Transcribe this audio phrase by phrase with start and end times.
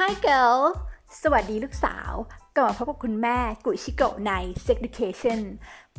[0.00, 0.60] Hi girl
[1.22, 2.12] สวัสดีลูกสาว
[2.56, 4.32] กลับมาพบกับคุณแม่กุชิโกะใน
[4.64, 5.40] Sex Education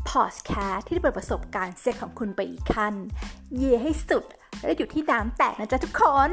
[0.09, 2.93] Podcast ที่จะเปิดประสบการณ์เซ็กของคุณไปอีกขั้น
[3.55, 4.25] เย่ให้สุด
[4.63, 6.31] และอยู่ที่น้ำแตกนะจ๊ะทุกคน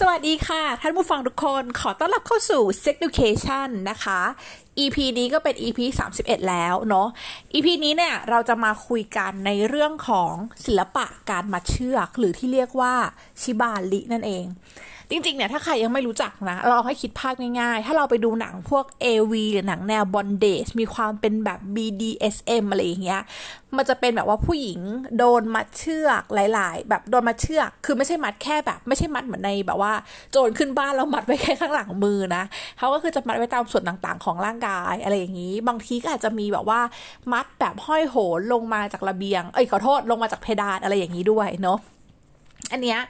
[0.00, 4.20] สวัสดีค่ะ ท่านผู้ฟังทุกคนขอต้อนรับเข้าสู่ Sex Education นะคะ
[4.78, 5.80] EP นี้ก็เป็น EP
[6.14, 7.08] 31 แล้วเนาะ
[7.54, 10.32] EP นี้เนี่ยเราจะมาคุยกันในเรื่องของ
[10.66, 12.94] ศิลปะการมัดเชือก หรือที่เรียกว่า
[13.40, 14.44] ชิบาลินั่นเอง
[15.10, 23.22] จริงๆเนี่ยถ้าใครยังไม่รู้จักนะเราให้คิดภาพง่ายๆ ถ้าเราไปดูหนังพวก AV หรือหนังแนวบอนเดจมีความเป็นแบบ BDSM อะไรอย่างเงี้ย
[23.76, 24.80] มันจะเป็นแบบว่าผู้หญิง
[25.18, 29.92] โดนมัดเชือกหลาย ๆ แบบโดนมัดเชือก คือไม่ใช่มัดแค่แบบ ไม่ใช่มัดเหมือนในแบบว่า
[30.30, 32.42] โจรขึ้นบ้านแล้วมัดไว้แค่ข้างหลังมือนะ
[32.78, 36.80] เขาก็คือจะมัดไว้ตามส่วนต่างๆ ของร่างกายอะไรอย่างนี้ บางทีก็อาจจะมีแบบว่า
[37.32, 41.78] มัดแบบห้อยโหนลงมาจากระเบียง เอ้ยขอโทษลงมาจากเพดานอะไรอย่างนี้ด้วยเนาะ
[42.72, 43.00] อันเนี้ย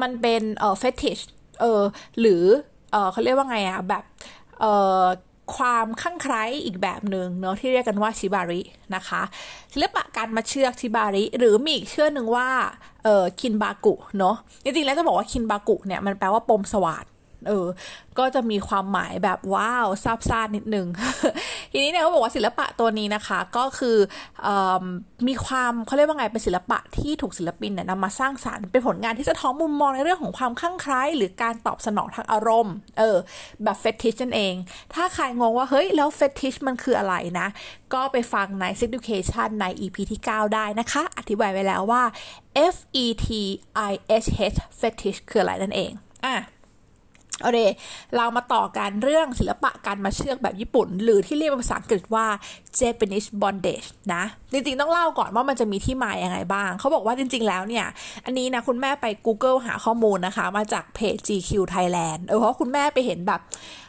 [0.00, 1.22] มันเป็นเอ่อ fetish
[1.60, 1.82] เออ
[2.20, 2.44] หรือ
[2.92, 4.04] เออเขาเรียกว่าไงอะแบบ
[4.60, 4.64] เอ
[5.02, 5.04] อ
[5.56, 8.60] ความข้างใคร้อีกแบบหนึ่งเนาะที่เรียกกันว่าชิบาริ
[8.94, 9.22] นะคะ
[9.72, 12.48] ศิลปะการมาเชือกชิบาริ หรือมีอีกชื่อหนึ่งว่า
[13.04, 17.04] เออคินบากุเนาะจริงๆแล้วจะบอกว่าคินบากุเนี่ยมันแปลว่าปมสวัสด
[17.48, 17.66] เออ
[18.18, 20.86] ก็จะมีความหมายแบบว้าวซาบซ่านนิดนึง
[21.72, 23.96] ทีนี้เนี่ยเขาบอกว่าศิลปะตัวนี้นะคะ ก็คือ
[24.46, 24.48] อ
[25.28, 33.16] มีความเขาเรียกว่าไงเป็นศิลปะที่ถูกศิลปินเนี่ยนำมาสร้างสารรค์เป็นผลงานที่สะท้อนมุมมองในเรื่องของความข้างใคร้หรือการตอบสนองทางอารมณ์ เออ
[33.62, 34.54] แบบเฟติชนั่นเอง
[34.94, 37.48] ถ้าใครงงว่าเฮ้ยแล้วเฟติชมันคืออะไรนะ
[37.94, 42.02] ก็ไปฟังใน Sex Education ใน EP ที่ 9 ได้นะคะ อธิบายไว้แล้วว่า
[42.74, 43.28] F E T
[43.90, 43.92] I
[44.24, 45.92] H H fetish คืออะไรนั่นเอง
[46.26, 46.36] อะ
[47.42, 47.58] โอเค
[48.16, 52.26] เรามาต่อกันเรื่องศิลปะการมาเชือกแบบญี่ปุ่น หรือที่เรียกเป็นภาษาอังกฤษว่า
[52.80, 57.86] Japanese bondage นะ จริงๆ ต้องเล่าก่อนว่ามันจะมีที่มาอย่างไงบ้าง เขาบอกว่าจริงๆ แล้วเนี่ย
[58.24, 63.40] อันนี้นะ คุณแม่ไป Google หาข้อมูลนะคะ มาจากเพจ GQ Thailand เออเพราะคุณแม่ไปเห็นแบบ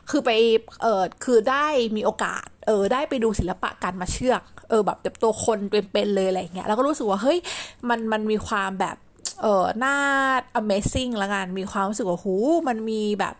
[0.09, 0.30] คือไป
[0.81, 1.66] เออคือได้
[1.96, 7.38] มีโอกาสเออได้ไปดูศิลปะการมาเชือกเออแบบตัวคนเป็นๆเลยอะไรเงี้ยแล้วก็รู้สึกว่าเฮ้ย
[7.90, 8.97] มันมันมีความแบบ
[9.41, 9.96] เออหน้า
[10.59, 12.35] amazing ละกันมีความรู้สึกว่าหู
[12.68, 13.34] มันมีแบบ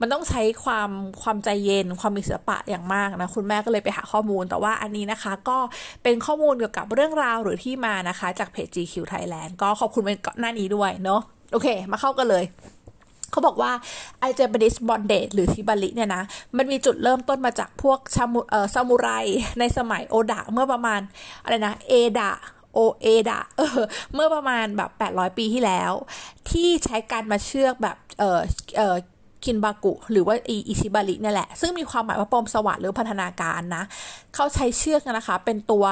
[0.00, 0.90] มันต้องใช้ความ
[1.22, 5.58] ความใจเย็น ความมีศิลปะอย่างมากนะ คุณแม่ก็เลยไปหาข้อมูล แต่ว่าอันนี้นะคะก็
[6.02, 11.20] เป็นข้อมูลเกี่ยวกับเรื่องราวหรือที่มานะคะ จากเพจ GQ Thailand ก็ขอบคุณเป็นหน้านี้ด้วยเนาะ
[11.52, 12.44] โอเค มาเข้ากันเลย
[13.30, 13.72] เขาบอกว่า
[14.20, 16.22] ไอเจแปนิสบอนเดตหรือทิบาริเนี่ยนะ
[16.56, 19.08] มันมีจุดเริ่มต้นมาจากพวกชามุเอ่อซามูไร
[19.58, 21.00] ในสมัยโอดะเมื่อประมาณ
[21.42, 22.32] อะไรนะ เอดะ
[22.72, 23.80] โอเอดะเออ
[24.14, 25.92] เมื่อประมาณแบบ 800 ปีที่แล้ว
[26.50, 28.40] ที่ใช้การมาเชือกแบบเออ
[28.78, 28.96] เออ
[29.44, 33.84] คินบากุ หรือว่าอิชิบาริเนี่ยแหละ ซึ่งมีความหมายว่าปมสวัสดิ์หรือพัฒนาการนะ
[34.34, 35.84] เขาใช้เชือกนะคะ เป็นตัว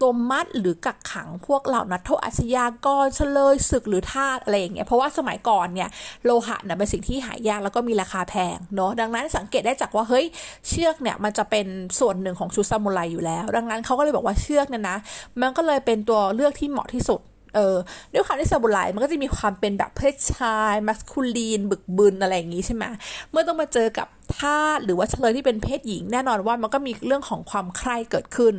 [0.00, 5.88] ตัวมัดหรือกักขังพวกเหล่านักโทษอาชญากรเฉลยศึกหรือทาสอะไรอย่างเงี้ยเพราะว่าสมัยก่อนเนี่ย
[6.24, 10.26] โลหะเนี่ยเป็นสิ่งที่หายากแล้วก็มีราคาแพงเนาะดังนั้นสังเกตได้จากว่าเฮ้ย
[10.68, 11.66] เชือกเนี่ยมันจะเป็น
[12.00, 14.98] ส่วนหนึ่งของชุดซามูไรอยู่แล้ว ดังนั้นเขาก็เลยบอกว่าเชือกเนี่ยนะ
[15.40, 17.20] มันก็เลยเป็นตัวเลือกที่เหมาะที่สุด
[17.56, 17.76] เออ
[18.12, 22.84] ด้วยความที่ซาบุไรมันก็จะมีความเป็นแบบเพศชายมัสคูลีน บึกบึนอะไรอย่างงี้ใช่ไหม
[23.30, 28.54] เมื่อต้องมาเจอกับทาหรือว่าเฉลยที่เป็นเพศหญิง แน่นอนว่ามันก็มีเรื่องของความใคร่เกิดขึ้น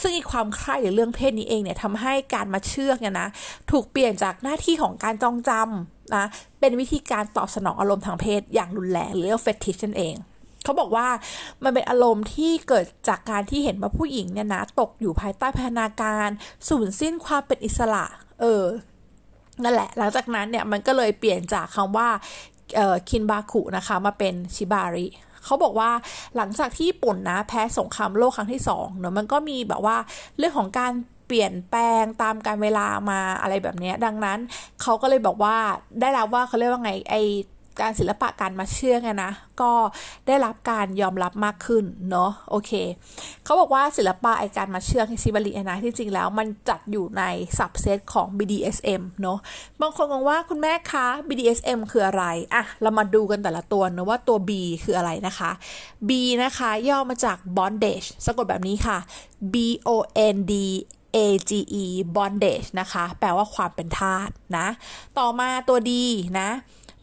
[0.00, 3.28] ซึ่งอีความใคร่หรือเรื่องเพศนี้เองเนี่ยทำให้การมาเชื่อกเนี่ยนะ
[3.70, 6.24] ถูกเปลี่ยนจากหน้าที่ของการจองจำนะ
[6.60, 10.16] เป็นวิธีการตอบสนองอารมณ์ทางเพศอย่างรุนแรงหรือเรียกเฟติชนั่นเอง
[10.64, 11.08] เขาบอกว่า
[11.64, 16.28] มันเป็นอารมณ์ที่เกิดจากการที่เห็นว่าผู้หญิงเนี่ยนะตกอยู่ภายใต้พัฒนาการ
[16.68, 18.04] สูญสิ้นความเป็นอิสระ
[18.40, 18.64] เออ
[19.62, 22.08] นั่นแหละ หลังจากนั้นเนี่ยมันก็เลยเปลี่ยนจากคำว่า
[23.08, 25.06] คินบาคุนะคะมาเป็นชิบาริ
[25.44, 25.90] เขาบอกว่า
[26.36, 29.96] หลังจากที่ญี่ปุ่นนะแพ้สงครามโลกครั้งที่สองเนอะมันก็มีแบบว่า
[30.38, 30.92] เรื่องของการ
[31.26, 34.38] เปลี่ยนแปลงตามการเวลามาอะไรแบบนี้ดังนั้น
[34.82, 35.56] เขาก็เลยบอกว่า
[36.00, 37.14] ได้รับว่าเขาเรียกว่าไงไอ
[37.80, 39.72] การศิลปะการมาเชื่องนะ ก็
[40.26, 42.72] ได้รับการยอมรับมากขึ้นเนาะโอเค
[43.44, 47.22] เขาบอกว่าศิลปะไอการมาเชื่องซิบารินะที่จริงแล้วมันจัดอยู่ใน
[47.58, 49.38] สับเซตของ BDSM เนาะ
[49.80, 52.24] บางคนมองว่าคุณแม่คะ BDSM คืออะไร
[52.54, 54.50] อะเรามาดูกันแต่ละตัวเนะว่าตัว B
[54.84, 55.50] คืออะไรนะคะ
[56.08, 56.10] B
[56.42, 58.98] นะคะย่อมาจาก bondage สะกดแบบนี้ค่ะ
[59.52, 59.54] B
[59.88, 59.90] O
[60.34, 60.54] N D
[61.16, 64.66] AGE bondage นะคะ แปลว่าความเป็นทาสนะ
[65.18, 66.04] ต่อมาตัวดี
[66.40, 66.48] นะ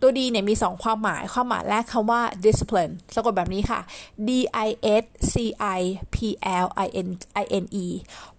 [0.02, 3.80] ตัวดีเนี่ยมี 2 ความหมาย ความหมายแรกคำว่า discipline สะกดแบบนี้ค่ะ
[4.28, 4.30] D
[4.68, 4.70] I
[5.02, 5.36] S C
[5.78, 5.80] I
[6.16, 6.18] P
[6.64, 7.10] L I N
[7.44, 7.86] I N E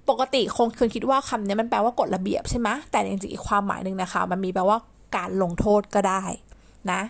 [0.09, 4.79] ปกติคงเคยคิดว่าคำนี้มันแปลว่ากฎระเบียบใช่ไหมแต่จริงๆอีกความหมายหนึ่งนะคะ มันมีแปลว่า
[5.17, 6.25] การลงโทษก็ได้
[6.91, 7.01] นะ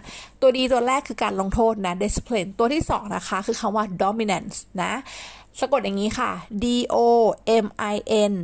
[0.41, 4.93] ตัวดีตัวแรกคือการลงโทษนะ discipline ตัวที่ 2 นะคะ คือคำว่า dominance นะ
[5.61, 6.31] สะกดอย่างนี้ค่ะ
[6.63, 6.65] D
[6.95, 6.97] O
[7.65, 7.97] M I
[8.33, 8.35] N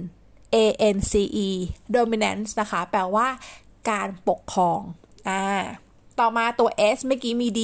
[0.54, 0.56] A
[0.94, 1.12] N C
[1.46, 1.48] E
[1.96, 3.26] dominance นะคะ แปลว่า
[3.90, 4.80] การปกครอง
[5.28, 5.42] อ่า
[6.20, 7.62] ต่อมาตัว S เมื่อกี้มี D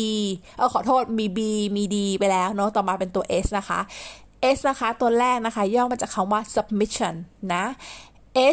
[0.57, 1.39] เออขอโทษมี B
[1.77, 3.81] มี D ไปแล้วเนาะต่อมาเป็นตัว S นะคะ
[4.57, 7.15] S นะคะ ตัวแรกนะคะ ย่อมาจากคำว่า submission
[7.55, 7.65] นะ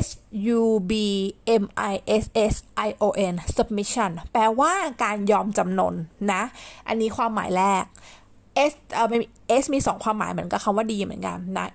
[0.03, 0.07] S
[0.59, 0.61] U
[0.91, 0.93] B
[1.61, 2.55] M I S S
[2.87, 4.71] I O N submission แปลว่า
[5.03, 5.93] การยอมจำนน
[6.31, 6.41] นะ
[6.87, 7.83] อันนี้ความหมายแรก
[8.71, 9.07] S เอ่อ
[9.61, 11.67] S มีสองความหมายเหมือนกับคำว่าดีเหมือนกันนะ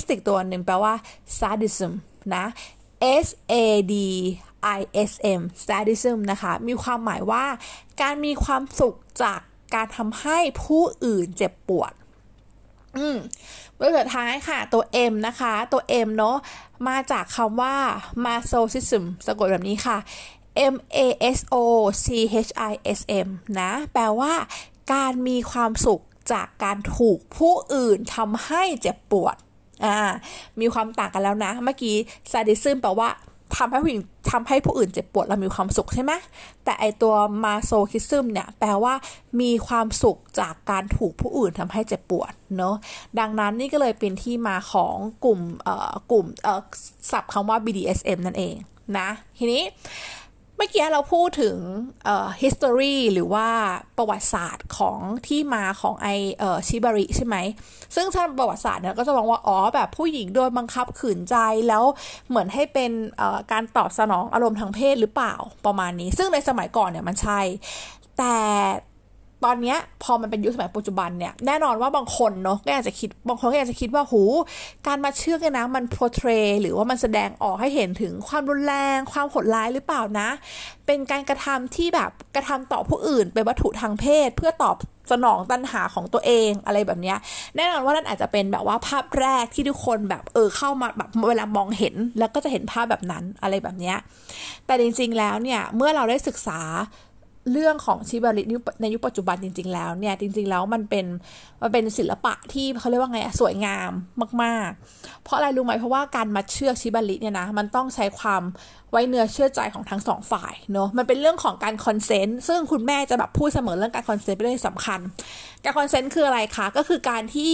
[0.00, 0.94] S อีกตัวหนึ่งแปลว่า
[1.38, 1.92] sadism
[2.34, 2.44] นะ
[3.24, 3.54] S A
[3.92, 3.94] D
[4.78, 4.80] I
[5.10, 7.44] S M sadism นะคะ มีความหมายว่า
[8.00, 9.40] การมีความสุขจาก
[9.74, 11.92] การทำให้ผู้อื่นเจ็บปวด
[12.96, 13.16] อืม
[13.78, 16.36] ตัวสุดท้ายค่ะ ตัว M นะคะ ตัว M เนาะ
[16.88, 17.76] มาจากคำว่า
[18.24, 19.98] masochism สะกดแบบนี้ค่ะ
[20.74, 20.98] M A
[21.36, 21.56] S O
[22.04, 22.06] C
[22.46, 23.28] H I S M
[23.60, 24.32] นะ แปลว่า
[24.92, 26.00] การมีความสุข
[26.32, 29.36] จากการถูกผู้อื่นทำให้เจ็บปวด
[29.84, 29.98] อ่า
[30.60, 31.96] มีความต่างกันแล้วนะ เมื่อกี้
[32.32, 33.08] sadism แปลว่า
[33.56, 36.12] ทำให้ผู้หญิงทำให้ผู้อื่นเจ็บปวดเรามีความสุขใช่ไหม
[36.64, 37.14] แต่ไอตัว
[37.44, 38.94] มาโซคิซึมเนี่ยแปลว่า
[39.40, 42.74] มีความสุขจากการถูกผู้อื่นทำให้เจ็บปวดเนาะ
[43.18, 46.60] ดังนั้นนี่ก็เลยเป็นที่มาของกลุ่มเอ่อกลุ่มเอ่อ
[47.10, 48.54] ศัพท์คำว่า BDSM นั่นเอง
[48.98, 49.08] นะ
[49.38, 49.62] ทีนี้
[50.60, 51.56] มื่อกี้เราพูดถึง
[52.42, 53.48] history หรือว่า
[53.96, 56.08] ประวัติศาสตร์ของที่มาของไอ
[56.68, 57.36] ชิบาริใช่ไหม
[57.94, 61.36] ซึ่งถ้าประวัติศาสตร์เนี่ยก็จะมองว่า อ๋อ แบบผู้หญิงโดนบังคับขืนใจ
[61.68, 61.84] แล้ว
[62.28, 62.90] เหมือนให้เป็น
[63.52, 65.34] การตอบสนองอารมณ์ทางเพศหรือเปล่า
[65.66, 67.40] ประมาณนี้ ซึ่งในสมัยก่อนเนี่ยมันใช่
[68.18, 68.36] แต่
[69.44, 74.22] ตอนนี้พอมันเป็นยุคสมัยปัจจุบันเนี่ยแน่นอนว่าบางคนเนาะก็อาจจะคิดบางคนก็อาจจะคิดว่าหู
[74.86, 76.28] การมาเชื่อกันนะมันโปรเทร
[76.60, 80.28] หรือว่ามันแสดงออกให้เห็นถึงความรุนแรง ความโหดร้ายหรือเปล่านะ
[80.86, 84.76] เป็นการกระทำที่แบบกระทำต่อผู้อื่นเป็นวัตถุทางเพศ เพื่อตอบ
[85.10, 87.14] สนองตัณหาของตัวเองอะไรแบบนี้
[87.56, 93.94] แน่นอนว่านั่นอาจจะเป็นแบบว่าภาพแรกที่ทุกคนแบบเออเข้ามาแบบเวลามองเห็น แล้วก็จะเห็นภาพแบบนั้นอะไรแบบนี้
[94.66, 96.60] แต่จริงๆแล้วเนี่ยเมื่อเราได้ศึกษา
[97.52, 98.42] เรื่องของชิบาริ
[98.80, 101.06] ในยุคปัจจุบันจริง ๆ แล้วเนี่ยจริง ๆ แล้วมันเป็น
[101.62, 103.90] มันเป็นศิลปะที่เขาเรียกว่าไงสวยงาม
[104.42, 108.42] มาก ๆ เพราะอะไรรู้ไหมเพราะว่าการมัดเชือกชิบาริเนี่ยนะมันต้องใช้ความ
[108.90, 115.00] ไว้เนื้อเชื่อใจของทั้งสองฝ่ายเนาะมันเป็นเรื่องของการ consent ซึ่งคุณแม่จะแบบพูดเสมอเรื่องการ consent เป็นเรื่องสำคัญ
[115.64, 117.50] การ consent คืออะไรคะก็คือการที่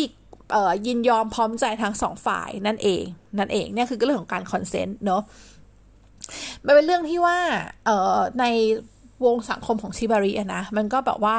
[0.87, 3.03] ยินยอมพร้อมใจทั้งสองฝ่ายนั่นเอง
[3.39, 5.23] นั่นเองเนี่ยคือเรื่องของการ consent เนาะ
[6.65, 7.39] มันเป็นเรื่องที่ว่า
[8.41, 8.45] ใน
[9.25, 11.35] วงสังคมของชิบาริอะนะ มันก็แบบว่า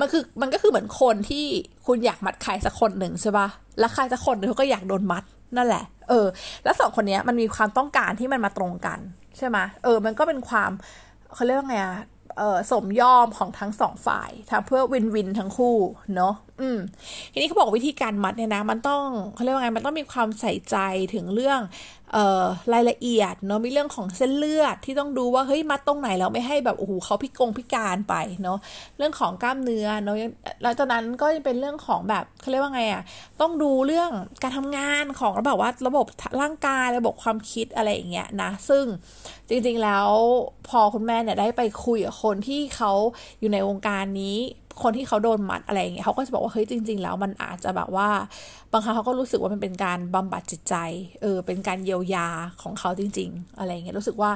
[0.00, 1.44] มันคือมันก็คือเหมือนคนที่
[1.86, 3.48] คุณอยากมัดใครสักคนหนึ่งใช่ปะ
[3.78, 5.24] แล้วใครสักคนหนึ่งเขาก็อยากโดนมัด
[5.56, 6.26] นั่นแหละ เออ
[6.64, 8.98] แล้วสองคนนี้มันมีความต้องการที่มันมาตรงกัน
[9.36, 10.70] ใช่ไหมเออ มันก็เป็นความ
[11.34, 11.96] เขาเรียกว่าไงอะ
[12.38, 15.76] เออสมยอมของทั้งสองฝ่ายทำเพื่อ win-win ทั้งคู่
[16.16, 16.78] เนาะอืม
[17.32, 19.04] ทีนี้เขาบอกวิธีการมัดเนี่ยนะ มันต้อง
[19.34, 20.76] เขาเรียกว่าไง มันต้องมีความใส่ใจ
[21.14, 21.60] ถึงเรื่อง
[22.72, 28.58] รายละเอียดเนาะมีเรื่องของเส้นเลือดที่ต้องดูว่าเฮ้ยมัดตรงไหนแล้วไม่ให้แบบโอ้โหเขาพิกงพิการไปเนาะ
[28.98, 30.16] เรื่องของกล้ามเนื้อเนาะ
[30.62, 33.02] หลังจากนั้นก็เป็นเรื่องของแบบเขาเรียกว่าไงอะ่ะ
[33.40, 34.10] ต้องดูเรื่อง
[34.42, 36.06] การทำงานของแบบว่าระบบ
[36.40, 38.84] ร่างกายระบบความคิดอะไรอย่างเงี้ยนะซึ่ง
[39.48, 40.08] จริงๆแล้ว
[40.68, 42.92] พอคุณแม่เนี่ยได้ไปคุยกับคนที่เขา
[43.40, 44.38] อยู่ในวงการนี้
[44.82, 48.08] คนที่เขาโดนมัดอะไรอย่างเงี้ยเขาก็จะบอกว่าเฮ้ยจริง ๆ แล้วมันอาจจะแบบว่า
[48.72, 50.74] บางครั้งเขาก็รู้สึกว่ามันเป็นการบำบัดจิตใจ
[51.22, 52.26] เออเป็นการเยียวยา
[52.62, 54.30] ของเขาจริง ๆ อะไรเงี้ยรู้สึกว่า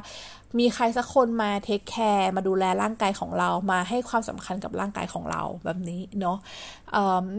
[0.58, 6.38] มีใครสักคนมาเทคแคร์มาดูแลร่างกายของเรามาให้ความสำคัญกับร่างกายของเราแบบนี้เนาะ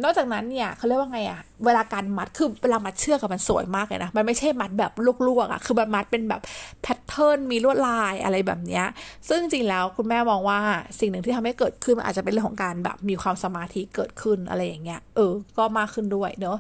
[0.04, 4.92] นอกจากนั้นเนี่ยเขาเรียกว่าไงอะเวลาการมัดคือเวลามัดเชือกกับมันสวยมากเลยนะมันไม่ใช่มัดแบบ
[5.28, 6.42] ลวกๆอะคือมันมัดเป็นแบบ
[6.82, 8.84] แพท เทิร์นมีลวดลายอะไรแบบนี้
[9.30, 10.60] ซึ่งจริงแล้วคุณแม่มองว่า
[11.00, 16.58] สิ่งหนึ่งที่ทำให้เกิดขึ้นมันอาจจะเป็นเรื่องของการแบบมีความสมาธิเกิดขึ้นอะไรอย่างเงี้ยเออก็มากขึ้นด้วยเนาะ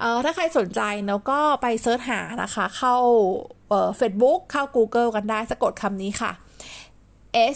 [0.00, 2.96] เออถ้าใครสนใจเนาะก็ไปเซิร์ชหานะคะ เข้า
[3.68, 6.32] เอ่อ Facebook เข้า Google กันได้สะกดคำนี้ค่ะ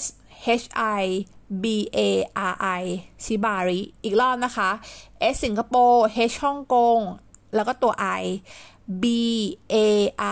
[0.01, 0.03] S
[0.63, 0.67] H
[1.01, 1.03] I
[1.63, 1.65] B
[1.97, 2.01] A
[2.53, 2.83] R I
[3.25, 4.71] ชิบาริอีกรอบนะคะ
[5.33, 7.01] S สิงคโปร์ H ฮ่องกง
[7.55, 8.25] แล้วก็ตัว I
[9.03, 9.05] B
[9.75, 9.77] A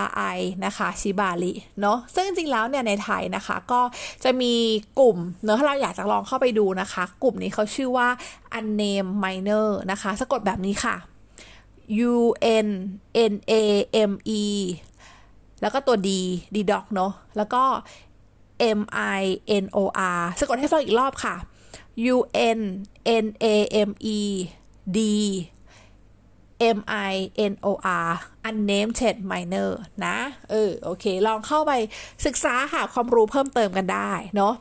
[0.05, 3.81] R I นะคะชิบาริเนาะซึ่งจริงแล้วเนี่ยในไทยนะคะ ก็
[4.25, 4.55] จะมี
[4.99, 8.09] กลุ่มเนอะถ้าเราอยากจะลองเข้าไปดูนะคะ กลุ่มนี้เขาชื่อว่า
[8.59, 10.97] Unnamed Minor นะคะ สะกดแบบนี้ค่ะ
[12.12, 12.15] U
[12.67, 12.69] N
[13.33, 13.53] N A
[14.11, 14.43] M E
[15.62, 16.09] แล้วก็ตัว D
[16.55, 17.65] D dog เนาะแล้วก็
[18.79, 18.81] M
[19.21, 19.23] I
[19.62, 19.79] N O
[20.17, 21.35] R สะกดให้ฟังอีกรอบค่ะ
[22.15, 22.17] U
[22.59, 22.61] N
[23.25, 23.47] N A
[23.88, 24.19] M E
[24.97, 24.99] D
[26.77, 26.79] M
[27.12, 27.15] I
[27.53, 27.69] N O
[28.07, 28.11] R
[28.49, 29.00] unnamed
[29.31, 29.71] minor
[30.05, 30.17] นะ
[30.50, 31.73] เออ โอเค ลองเข้าไป
[32.27, 34.55] ศึกษาหาความรู้เพิ่มเติมกันได้ เนาะ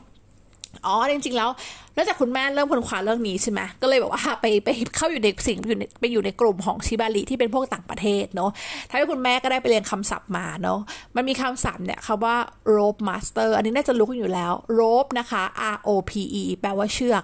[0.86, 1.50] อ๋อจริงๆแล้ว
[1.96, 8.50] นอกจากคุณแม่เริ่มค้นคว้าเรื่องนี้ใช่ไหมก็เลยแบบว่าไปไปเข้าอยู่ในสิ่งอยู่ในไปอยู่ในกลุ่มของชิบาริที่เป็นพวกต่างประเทศเนาะ
[8.90, 10.78] ท้ายคุณแม่ก็ได้ไปเรียนคำศัพท์มาเนาะ
[11.16, 12.36] มันมีคำศัพท์เนี่ยคำว่า
[12.76, 15.42] rope master อันนี้น่าจะรู้กันอยู่แล้ว rope นะคะ
[15.74, 17.22] R O P E แปลว่าเชือก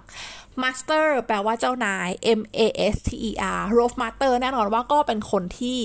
[0.63, 2.09] master แปลว่าเจ้านาย
[2.39, 2.61] M A
[2.93, 5.79] S T E R rope master แน่นอนว่าก็เป็นคนที่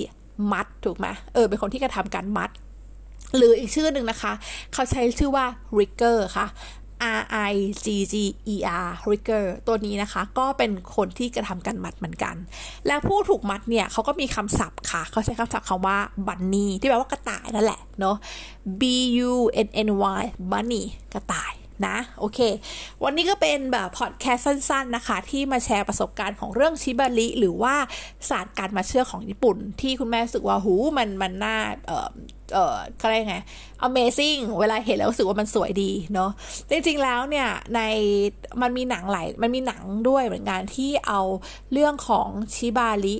[0.52, 2.52] มัดถูกไหมเออเป็นคนที่กระทำการมัด
[3.38, 4.34] หรืออีกชื่อหนึ่งนะคะ
[4.74, 5.46] เขาใช้ชื่อว่า
[5.80, 6.46] rigger ค่ะ
[7.20, 7.54] R I
[7.84, 8.16] G G
[8.54, 12.36] E R rigger ตัวนี้นะคะก็เป็นคนที่กระทำการมัดเหมือนกัน
[12.88, 18.16] และผู้ถูกมัดเนี่ยเขาก็มีคำศัพท์ค่ะ เขาใช้คำศัพท์คำว่า bunny ที่แปลว่ากระต่ายนั่นแหละเนาะ
[18.80, 18.82] B
[19.30, 19.32] U
[19.66, 19.90] N N
[20.20, 20.82] Y bunny
[21.14, 21.54] กระต่าย
[21.88, 22.40] นะ โอเค
[23.04, 27.76] วันนี้ก็เป็นแบบพอดแคสต์สั้น ๆนะคะ ที่มาแชร์ประสบการณ์ของเรื่องชิบาริหรือว่า
[28.30, 31.56] ศาสตร์การมาเชื่อของญี่ปุ่น ที่คุณแม่รู้สึกว่าหูมันมันน่า
[31.88, 32.10] เออ
[32.54, 33.38] เอ่ออะไรไง
[33.88, 36.32] amazing เวลาเห็นแล้วรู้สึกว่ามันสวยดีเนาะ
[36.70, 37.82] จริงๆแล้วเนี่ยใน
[38.62, 41.22] มันมีหนังหลายมันมีหนังด้วยเหมือนกันที่เอา
[41.74, 43.18] เรื่องของชิบาริ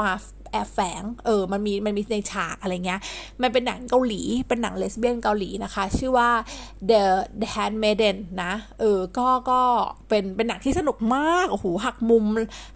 [0.00, 0.12] มา
[0.56, 3.00] อบแฝงเออมันมีมันมีในฉากอะไรเงี้ย
[3.42, 6.30] มันเป็นหนังเกาหลีเป็นหนังเลสเบี้ยนเกาหลีนะคะ ชื่อว่า
[6.90, 7.02] The
[7.40, 9.60] The Handmaiden นะเออก็ก็
[10.08, 12.24] เป็นเป็นหนังที่สนุกมากโอ้โหหักมุม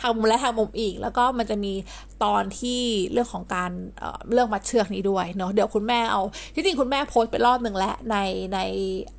[0.03, 1.73] หักมุมและหักมุมอีก แล้วก็มันจะมี
[2.25, 2.81] ตอนที่
[3.13, 6.23] เรื่องของการเเรื่องมัดเชือกนี้ด้วยเนาะเดี๋ยวคุณแม่เอา
[6.55, 8.17] ที่จริงคุณแม่โพสต์ไปรอบหนึ่งแล้วใน
[8.55, 8.59] ใน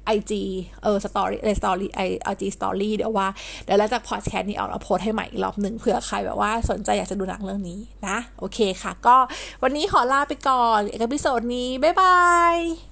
[0.06, 0.44] IG
[0.84, 3.28] เออ story ใน story I IG story เดี๋ยวว่า
[3.64, 9.18] เดี๋ยวหลังจากพอดแคสต์นี้ออกเราโพสต์ให้ใหม่อีกรอบหนึ่งเผื่อใครแบบว่าสนใจอยากจะดูหนังเรื่องนี้นะโอเคค่ะ ก็
[9.64, 12.18] วันนี้ขอลาไปก่อน episode นี้ บ๊ายบา
[12.56, 12.91] ย